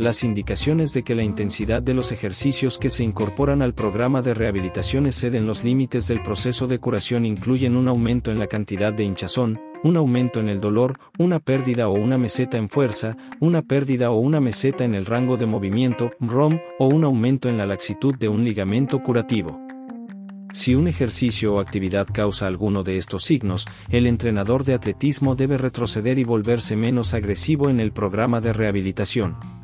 las 0.00 0.24
indicaciones 0.24 0.94
de 0.94 1.02
que 1.02 1.14
la 1.14 1.22
intensidad 1.22 1.82
de 1.82 1.92
los 1.92 2.10
ejercicios 2.10 2.78
que 2.78 2.88
se 2.88 3.04
incorporan 3.04 3.60
al 3.60 3.74
programa 3.74 4.22
de 4.22 4.32
rehabilitación 4.32 5.06
exceden 5.06 5.46
los 5.46 5.62
límites 5.62 6.08
del 6.08 6.22
proceso 6.22 6.66
de 6.66 6.78
curación 6.78 7.26
incluyen 7.26 7.76
un 7.76 7.86
aumento 7.86 8.30
en 8.30 8.38
la 8.38 8.46
cantidad 8.46 8.94
de 8.94 9.04
hinchazón, 9.04 9.60
un 9.84 9.98
aumento 9.98 10.40
en 10.40 10.48
el 10.48 10.58
dolor, 10.58 10.98
una 11.18 11.38
pérdida 11.38 11.88
o 11.88 11.92
una 11.92 12.16
meseta 12.16 12.56
en 12.56 12.70
fuerza, 12.70 13.14
una 13.40 13.60
pérdida 13.60 14.10
o 14.10 14.18
una 14.18 14.40
meseta 14.40 14.84
en 14.84 14.94
el 14.94 15.04
rango 15.04 15.36
de 15.36 15.44
movimiento, 15.44 16.12
ROM, 16.18 16.58
o 16.78 16.86
un 16.86 17.04
aumento 17.04 17.50
en 17.50 17.58
la 17.58 17.66
laxitud 17.66 18.14
de 18.16 18.28
un 18.28 18.42
ligamento 18.42 19.02
curativo. 19.02 19.60
Si 20.54 20.74
un 20.74 20.88
ejercicio 20.88 21.54
o 21.54 21.60
actividad 21.60 22.08
causa 22.10 22.46
alguno 22.46 22.82
de 22.84 22.96
estos 22.96 23.24
signos, 23.24 23.68
el 23.90 24.06
entrenador 24.06 24.64
de 24.64 24.74
atletismo 24.74 25.36
debe 25.36 25.58
retroceder 25.58 26.18
y 26.18 26.24
volverse 26.24 26.74
menos 26.74 27.12
agresivo 27.12 27.68
en 27.68 27.80
el 27.80 27.92
programa 27.92 28.40
de 28.40 28.54
rehabilitación. 28.54 29.59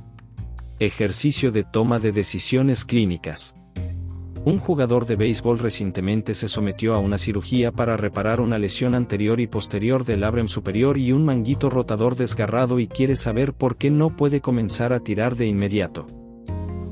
Ejercicio 0.78 1.52
de 1.52 1.64
toma 1.64 1.99
de 1.99 2.12
decisiones 2.12 2.85
clínicas. 2.85 3.56
Un 4.45 4.59
jugador 4.59 5.06
de 5.06 5.16
béisbol 5.16 5.59
recientemente 5.59 6.35
se 6.35 6.50
sometió 6.50 6.95
a 6.95 6.99
una 6.99 7.16
cirugía 7.16 7.73
para 7.73 7.97
reparar 7.97 8.42
una 8.42 8.59
lesión 8.59 8.95
anterior 8.95 9.40
y 9.40 9.47
posterior 9.47 10.04
del 10.04 10.21
labrum 10.21 10.49
superior 10.49 10.99
y 10.99 11.12
un 11.12 11.25
manguito 11.25 11.71
rotador 11.71 12.14
desgarrado 12.14 12.78
y 12.78 12.88
quiere 12.88 13.16
saber 13.16 13.54
por 13.54 13.76
qué 13.76 13.90
no 13.90 14.16
puede 14.16 14.42
comenzar 14.42 14.92
a 14.92 15.00
tirar 15.00 15.35
de 15.35 15.47
inmediato. 15.47 16.06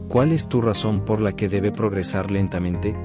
¿Cuál 0.08 0.32
es 0.32 0.48
tu 0.48 0.62
razón 0.62 1.04
por 1.04 1.20
la 1.20 1.36
que 1.36 1.50
debe 1.50 1.70
progresar 1.70 2.30
lentamente? 2.30 2.96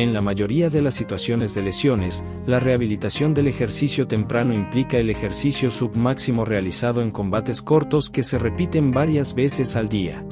En 0.00 0.14
la 0.14 0.22
mayoría 0.22 0.70
de 0.70 0.80
las 0.80 0.94
situaciones 0.94 1.54
de 1.54 1.60
lesiones, 1.60 2.24
la 2.46 2.58
rehabilitación 2.58 3.34
del 3.34 3.48
ejercicio 3.48 4.06
temprano 4.06 4.54
implica 4.54 4.96
el 4.96 5.10
ejercicio 5.10 5.70
submáximo 5.70 6.46
realizado 6.46 7.02
en 7.02 7.10
combates 7.10 7.60
cortos 7.60 8.08
que 8.08 8.22
se 8.22 8.38
repiten 8.38 8.92
varias 8.92 9.34
veces 9.34 9.76
al 9.76 9.90
día. 9.90 10.24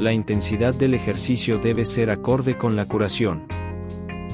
La 0.00 0.12
intensidad 0.12 0.74
del 0.74 0.94
ejercicio 0.94 1.58
debe 1.58 1.84
ser 1.84 2.10
acorde 2.10 2.58
con 2.58 2.74
la 2.74 2.86
curación. 2.86 3.46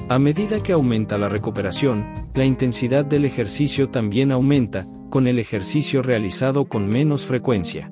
A 0.09 0.17
medida 0.17 0.63
que 0.63 0.71
aumenta 0.71 1.19
la 1.19 1.29
recuperación, 1.29 2.27
la 2.33 2.43
intensidad 2.43 3.05
del 3.05 3.25
ejercicio 3.25 3.89
también 3.89 4.31
aumenta, 4.31 4.87
con 5.11 5.27
el 5.27 5.37
ejercicio 5.37 6.01
realizado 6.01 6.65
con 6.65 6.87
menos 6.87 7.23
frecuencia. 7.23 7.87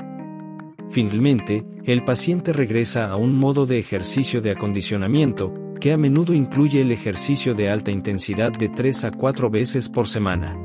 Finalmente, 0.89 1.67
el 1.83 2.03
paciente 2.03 2.51
regresa 2.51 3.11
a 3.11 3.15
un 3.15 3.37
modo 3.37 3.67
de 3.67 3.77
ejercicio 3.77 4.41
de 4.41 4.49
acondicionamiento, 4.49 5.66
que 5.77 5.93
a 5.93 5.97
menudo 5.97 6.33
incluye 6.33 6.81
el 6.81 6.91
ejercicio 6.91 7.53
de 7.53 7.69
alta 7.69 7.91
intensidad 7.91 8.51
de 8.51 8.69
3 8.69 9.05
a 9.05 9.11
4 9.11 9.49
veces 9.49 9.89
por 9.89 10.07
semana. 10.07 10.57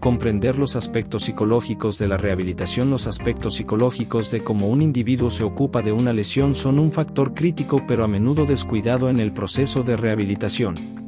comprender 0.00 0.58
los 0.58 0.76
aspectos 0.76 1.24
psicológicos 1.24 1.98
de 1.98 2.06
la 2.06 2.16
rehabilitación 2.16 2.88
Los 2.88 3.08
aspectos 3.08 3.54
psicológicos 3.54 4.30
de 4.30 4.44
cómo 4.44 4.68
un 4.68 4.80
individuo 4.80 5.28
se 5.28 5.42
ocupa 5.42 5.82
de 5.82 5.90
una 5.90 6.12
lesión 6.12 6.54
son 6.54 6.78
un 6.78 6.92
factor 6.92 7.34
crítico 7.34 7.84
pero 7.86 8.04
a 8.04 8.08
menudo 8.08 8.46
descuidado 8.46 9.10
en 9.10 9.18
el 9.18 9.32
proceso 9.32 9.82
de 9.82 9.96
rehabilitación. 9.96 10.98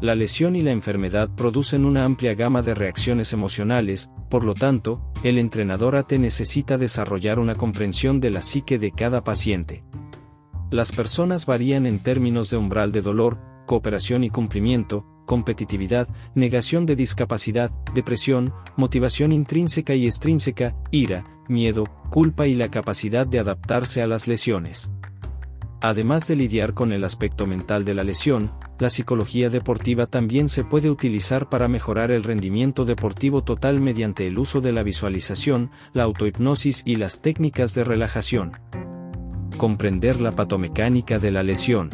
La 0.00 0.14
lesión 0.14 0.56
y 0.56 0.62
la 0.62 0.72
enfermedad 0.72 1.30
producen 1.34 1.84
una 1.84 2.04
amplia 2.04 2.34
gama 2.34 2.60
de 2.62 2.74
reacciones 2.74 3.32
emocionales, 3.32 4.10
por 4.28 4.44
lo 4.44 4.54
tanto, 4.54 5.00
el 5.22 5.38
entrenador 5.38 5.94
AT 5.94 6.12
necesita 6.12 6.76
desarrollar 6.76 7.38
una 7.38 7.54
comprensión 7.54 8.20
de 8.20 8.30
la 8.30 8.42
psique 8.42 8.78
de 8.78 8.90
cada 8.90 9.22
paciente. 9.22 9.84
Las 10.72 10.90
personas 10.90 11.44
varían 11.44 11.84
en 11.84 12.02
términos 12.02 12.48
de 12.48 12.56
umbral 12.56 12.92
de 12.92 13.02
dolor, 13.02 13.38
cooperación 13.66 14.24
y 14.24 14.30
cumplimiento, 14.30 15.04
competitividad, 15.26 16.08
negación 16.34 16.86
de 16.86 16.96
discapacidad, 16.96 17.70
depresión, 17.94 18.54
motivación 18.76 19.32
intrínseca 19.32 19.94
y 19.94 20.06
extrínseca, 20.06 20.74
ira, 20.90 21.26
miedo, 21.46 21.84
culpa 22.10 22.46
y 22.46 22.54
la 22.54 22.70
capacidad 22.70 23.26
de 23.26 23.38
adaptarse 23.38 24.00
a 24.00 24.06
las 24.06 24.26
lesiones. 24.26 24.90
Además 25.82 26.26
de 26.26 26.36
lidiar 26.36 26.72
con 26.72 26.92
el 26.92 27.04
aspecto 27.04 27.46
mental 27.46 27.84
de 27.84 27.92
la 27.92 28.02
lesión, 28.02 28.50
la 28.78 28.88
psicología 28.88 29.50
deportiva 29.50 30.06
también 30.06 30.48
se 30.48 30.64
puede 30.64 30.90
utilizar 30.90 31.50
para 31.50 31.68
mejorar 31.68 32.10
el 32.10 32.22
rendimiento 32.22 32.86
deportivo 32.86 33.44
total 33.44 33.82
mediante 33.82 34.26
el 34.26 34.38
uso 34.38 34.62
de 34.62 34.72
la 34.72 34.82
visualización, 34.82 35.70
la 35.92 36.04
autohipnosis 36.04 36.82
y 36.86 36.96
las 36.96 37.20
técnicas 37.20 37.74
de 37.74 37.84
relajación. 37.84 38.52
Comprender 39.62 40.20
la 40.20 40.32
patomecánica 40.32 41.20
de 41.20 41.30
la 41.30 41.44
lesión. 41.44 41.88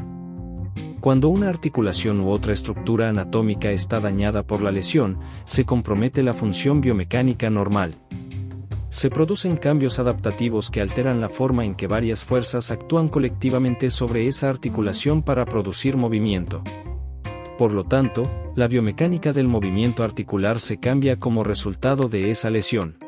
Cuando 1.00 1.28
una 1.28 1.50
articulación 1.50 2.18
u 2.18 2.30
otra 2.30 2.54
estructura 2.54 3.10
anatómica 3.10 3.70
está 3.72 4.00
dañada 4.00 4.42
por 4.42 4.62
la 4.62 4.72
lesión, 4.72 5.18
se 5.44 5.66
compromete 5.66 6.22
la 6.22 6.32
función 6.32 6.80
biomecánica 6.80 7.50
normal. 7.50 7.94
Se 8.88 9.10
producen 9.10 9.58
cambios 9.58 9.98
adaptativos 9.98 10.70
que 10.70 10.80
alteran 10.80 11.20
la 11.20 11.28
forma 11.28 11.66
en 11.66 11.74
que 11.74 11.86
varias 11.86 12.24
fuerzas 12.24 12.70
actúan 12.70 13.10
colectivamente 13.10 13.90
sobre 13.90 14.28
esa 14.28 14.48
articulación 14.48 15.22
para 15.22 15.44
producir 15.44 15.98
movimiento. 15.98 16.62
Por 17.58 17.72
lo 17.72 17.84
tanto, 17.84 18.22
la 18.56 18.66
biomecánica 18.66 19.34
del 19.34 19.46
movimiento 19.46 20.04
articular 20.04 20.58
se 20.58 20.80
cambia 20.80 21.18
como 21.18 21.44
resultado 21.44 22.08
de 22.08 22.30
esa 22.30 22.48
lesión. 22.48 23.07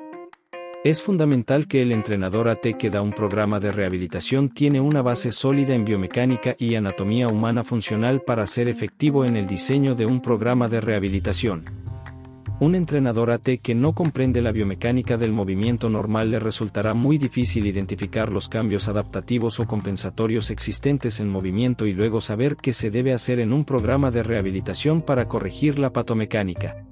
Es 0.83 1.03
fundamental 1.03 1.69
que 1.69 1.83
el 1.83 1.93
entrenador 1.93 2.49
AT 2.49 2.63
que 2.79 2.89
da 2.89 3.03
un 3.03 3.13
programa 3.13 3.61
de 3.61 3.71
rehabilitación 3.71 4.49
tiene 4.49 4.81
una 4.81 5.03
base 5.03 5.31
sólida 5.31 5.75
en 5.75 5.85
biomecánica 5.85 6.57
y 6.59 6.75
anatomía 6.75 7.29
humana 7.29 7.65
funcional 7.65 8.23
para 8.23 8.47
ser 8.47 8.67
efectivo 8.67 9.27
en 9.27 9.37
el 9.37 9.47
diseño 9.47 9.95
de 9.95 10.07
un 10.07 10.23
programa 10.23 10.69
de 10.69 10.81
rehabilitación. 10.81 11.67
Un 12.61 12.75
entrenador 12.75 13.31
AT 13.31 13.61
que 13.63 13.75
no 13.75 13.95
comprende 13.95 14.41
la 14.41 14.53
biomecánica 14.53 15.19
del 15.19 15.33
movimiento 15.33 15.91
normal 15.91 16.31
le 16.31 16.41
resultará 16.41 16.95
muy 16.95 17.19
difícil 17.19 17.67
identificar 17.67 18.33
los 18.33 18.49
cambios 18.49 18.89
adaptativos 18.89 19.61
o 19.61 19.67
compensatorios 19.67 20.51
existentes 20.51 21.21
en 21.21 21.29
movimiento 21.29 21.87
y 21.87 21.93
luego 21.93 22.23
saber 22.23 22.57
qué 22.57 22.73
se 22.73 22.91
debe 22.91 23.13
hacer 23.13 23.39
en 23.39 23.53
un 23.53 23.67
programa 23.67 24.11
de 24.11 24.23
rehabilitación 24.23 25.03
para 25.03 25.29
corregir 25.29 25.79
la 25.79 25.93
patomecánica. 25.93 26.87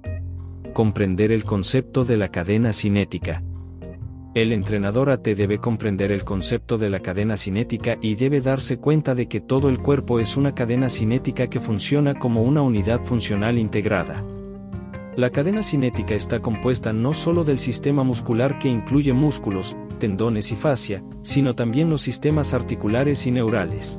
Comprender 0.75 1.33
el 1.33 1.45
concepto 1.45 2.05
de 2.05 2.19
la 2.19 2.29
cadena 2.29 2.75
cinética. 2.75 3.43
El 4.39 4.53
entrenador 4.53 5.11
AT 5.11 5.25
debe 5.25 5.59
comprender 5.59 6.13
el 6.13 6.23
concepto 6.23 6.79
de 6.79 6.89
la 6.91 7.01
cadena 7.01 7.37
cinética 7.37 7.99
y 8.01 8.15
debe 8.15 8.41
darse 8.41 8.79
cuenta 8.79 9.17
de 9.17 9.27
que 9.27 9.41
todo 9.41 9.69
el 9.69 9.81
cuerpo 9.81 10.21
es 10.21 10.37
una 10.37 10.55
cadena 10.55 10.89
cinética 10.89 11.51
que 11.51 11.59
funciona 11.59 12.15
como 12.15 12.43
una 12.43 12.63
unidad 12.63 13.03
funcional 13.03 13.59
integrada. 13.59 14.23
La 15.17 15.31
cadena 15.31 15.65
cinética 15.65 16.15
está 16.15 16.39
compuesta 16.39 16.93
no 16.93 17.15
solo 17.15 17.43
del 17.43 17.59
sistema 17.59 18.05
muscular 18.05 18.61
que 18.61 18.69
incluye 18.69 19.13
músculos, 19.13 19.77
tendones 19.99 20.53
y 20.53 20.55
fascia, 20.55 21.03
sino 21.23 21.57
también 21.57 21.91
los 21.91 22.03
sistemas 22.03 22.55
articulares 22.55 23.27
y 23.27 23.33
neurales. 23.33 23.99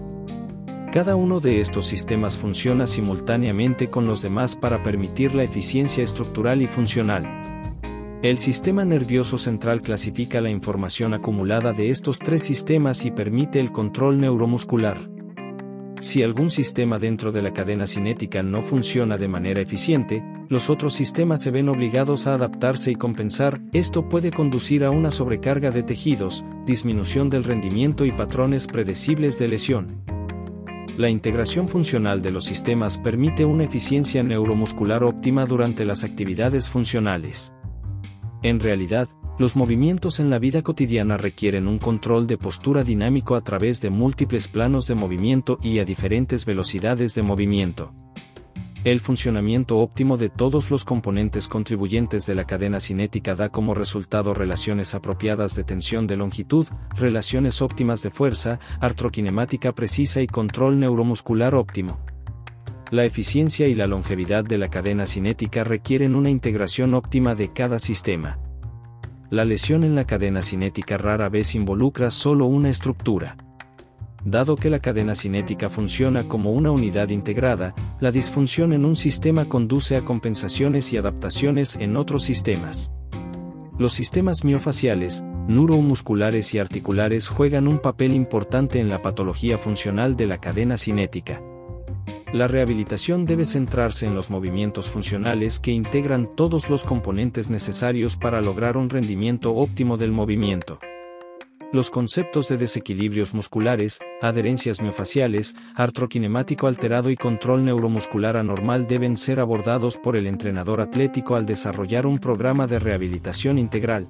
Cada 0.94 1.18
uno 1.18 1.42
de 1.42 1.60
estos 1.60 1.86
sistemas 1.86 2.38
funciona 2.38 2.88
simultáneamente 2.88 3.90
con 3.90 4.08
los 4.08 4.22
demás 4.22 4.56
para 4.56 4.84
permitir 4.84 5.36
la 5.36 5.44
eficiencia 5.44 6.02
estructural 6.02 6.62
y 6.62 6.68
funcional. 6.68 7.49
El 8.22 8.38
sistema 8.38 8.84
nervioso 8.84 9.38
central 9.38 9.82
clasifica 9.82 10.42
la 10.42 10.50
información 10.50 11.14
acumulada 11.14 11.72
de 11.72 11.90
estos 11.90 12.20
tres 12.20 12.44
sistemas 12.44 13.06
y 13.06 13.12
permite 13.12 13.62
el 13.62 13.72
control 13.72 14.20
neuromuscular. 14.20 15.10
Si 16.02 16.22
algún 16.22 16.52
sistema 16.52 17.00
dentro 17.00 17.32
de 17.32 17.42
la 17.42 17.54
cadena 17.54 17.88
cinética 17.88 18.44
no 18.44 18.62
funciona 18.62 19.18
de 19.18 19.30
manera 19.30 19.62
eficiente, 19.62 20.22
los 20.50 20.70
otros 20.70 20.96
sistemas 20.96 21.42
se 21.42 21.52
ven 21.52 21.70
obligados 21.70 22.28
a 22.28 22.34
adaptarse 22.34 22.92
y 22.92 22.96
compensar, 22.96 23.62
esto 23.72 24.10
puede 24.10 24.32
conducir 24.32 24.84
a 24.84 24.92
una 24.92 25.12
sobrecarga 25.12 25.72
de 25.72 25.84
tejidos, 25.84 26.44
disminución 26.66 27.30
del 27.30 27.46
rendimiento 27.46 28.04
y 28.04 28.12
patrones 28.12 28.68
predecibles 28.68 29.40
de 29.40 29.48
lesión. 29.48 30.04
La 30.98 31.10
integración 31.10 31.70
funcional 31.70 32.22
de 32.22 32.32
los 32.32 32.44
sistemas 32.44 32.98
permite 32.98 33.46
una 33.46 33.64
eficiencia 33.64 34.24
neuromuscular 34.24 35.06
óptima 35.06 35.46
durante 35.46 35.86
las 35.86 36.04
actividades 36.04 36.70
funcionales. 36.70 37.54
En 38.42 38.60
realidad, 38.60 39.10
los 39.38 39.56
movimientos 39.56 40.20
en 40.20 40.30
la 40.30 40.40
vida 40.40 40.62
cotidiana 40.62 41.18
requieren 41.18 41.68
un 41.68 41.78
control 41.78 42.28
de 42.28 42.38
postura 42.38 42.84
dinámico 42.84 43.36
a 43.36 43.42
través 43.42 43.82
de 43.82 43.90
múltiples 43.90 44.48
planos 44.48 44.88
de 44.88 44.96
movimiento 44.96 45.60
y 45.62 45.80
a 45.80 45.86
diferentes 45.86 46.46
velocidades 46.46 47.16
de 47.16 47.24
movimiento. 47.24 47.94
El 48.86 49.02
funcionamiento 49.02 49.80
óptimo 49.80 50.16
de 50.16 50.30
todos 50.30 50.72
los 50.72 50.86
componentes 50.86 51.50
contribuyentes 51.50 52.26
de 52.26 52.36
la 52.36 52.46
cadena 52.46 52.80
cinética 52.80 53.36
da 53.36 53.50
como 53.50 53.74
resultado 53.74 54.34
relaciones 54.34 54.96
apropiadas 54.96 55.54
de 55.58 55.66
tensión 55.66 56.08
de 56.08 56.16
longitud, 56.16 56.66
relaciones 56.96 57.62
óptimas 57.62 58.02
de 58.04 58.10
fuerza, 58.10 58.60
artroquinemática 58.80 59.74
precisa 59.74 60.22
y 60.22 60.28
control 60.28 60.80
neuromuscular 60.80 61.56
óptimo. 61.56 62.00
La 62.92 63.06
eficiencia 63.06 63.68
y 63.68 63.76
la 63.76 63.86
longevidad 63.86 64.44
de 64.44 64.58
la 64.58 64.70
cadena 64.70 65.06
cinética 65.06 65.64
requieren 65.64 66.16
una 66.16 66.32
integración 66.32 66.96
óptima 66.96 67.36
de 67.36 67.54
cada 67.54 67.78
sistema. 67.78 68.40
La 69.30 69.46
lesión 69.46 69.84
en 69.84 69.94
la 69.94 70.06
cadena 70.06 70.42
cinética 70.42 70.98
rara 70.98 71.30
vez 71.30 71.54
involucra 71.54 72.10
solo 72.10 72.48
una 72.48 72.70
estructura. 72.70 73.38
Dado 74.26 74.56
que 74.56 74.72
la 74.72 74.80
cadena 74.80 75.14
cinética 75.14 75.70
funciona 75.70 76.28
como 76.28 76.52
una 76.52 76.72
unidad 76.72 77.10
integrada, 77.10 77.76
la 78.00 78.12
disfunción 78.12 78.74
en 78.74 78.86
un 78.86 78.96
sistema 78.96 79.46
conduce 79.46 79.96
a 79.96 80.02
compensaciones 80.02 80.92
y 80.92 80.98
adaptaciones 80.98 81.76
en 81.76 81.96
otros 81.96 82.24
sistemas. 82.24 82.92
Los 83.78 83.94
sistemas 83.94 84.44
miofaciales, 84.44 85.24
neuromusculares 85.48 86.56
y 86.56 86.58
articulares 86.58 87.28
juegan 87.30 87.68
un 87.68 87.78
papel 87.78 88.14
importante 88.14 88.80
en 88.80 88.90
la 88.90 89.04
patología 89.04 89.60
funcional 89.60 90.16
de 90.16 90.26
la 90.26 90.40
cadena 90.40 90.76
cinética. 90.76 91.40
La 92.32 92.48
rehabilitación 92.48 93.26
debe 93.26 93.44
centrarse 93.44 94.06
en 94.06 94.14
los 94.14 94.30
movimientos 94.30 94.88
funcionales 94.88 95.60
que 95.60 95.72
integran 95.72 96.36
todos 96.36 96.70
los 96.70 96.84
componentes 96.84 97.50
necesarios 97.50 98.18
para 98.18 98.40
lograr 98.40 98.78
un 98.78 98.92
rendimiento 98.92 99.56
óptimo 99.56 99.98
del 99.98 100.12
movimiento. 100.12 100.80
Los 101.74 101.90
conceptos 101.90 102.48
de 102.48 102.58
desequilibrios 102.58 103.34
musculares, 103.34 104.00
adherencias 104.22 104.80
miofaciales, 104.80 105.56
artroquinemático 105.74 106.68
alterado 106.68 107.10
y 107.10 107.16
control 107.16 107.66
neuromuscular 107.66 108.38
anormal 108.38 108.88
deben 108.88 109.18
ser 109.18 109.40
abordados 109.40 109.98
por 109.98 110.16
el 110.16 110.28
entrenador 110.28 110.82
atlético 110.82 111.36
al 111.36 111.48
desarrollar 111.48 112.06
un 112.06 112.20
programa 112.20 112.68
de 112.68 112.78
rehabilitación 112.78 113.58
integral. 113.58 114.08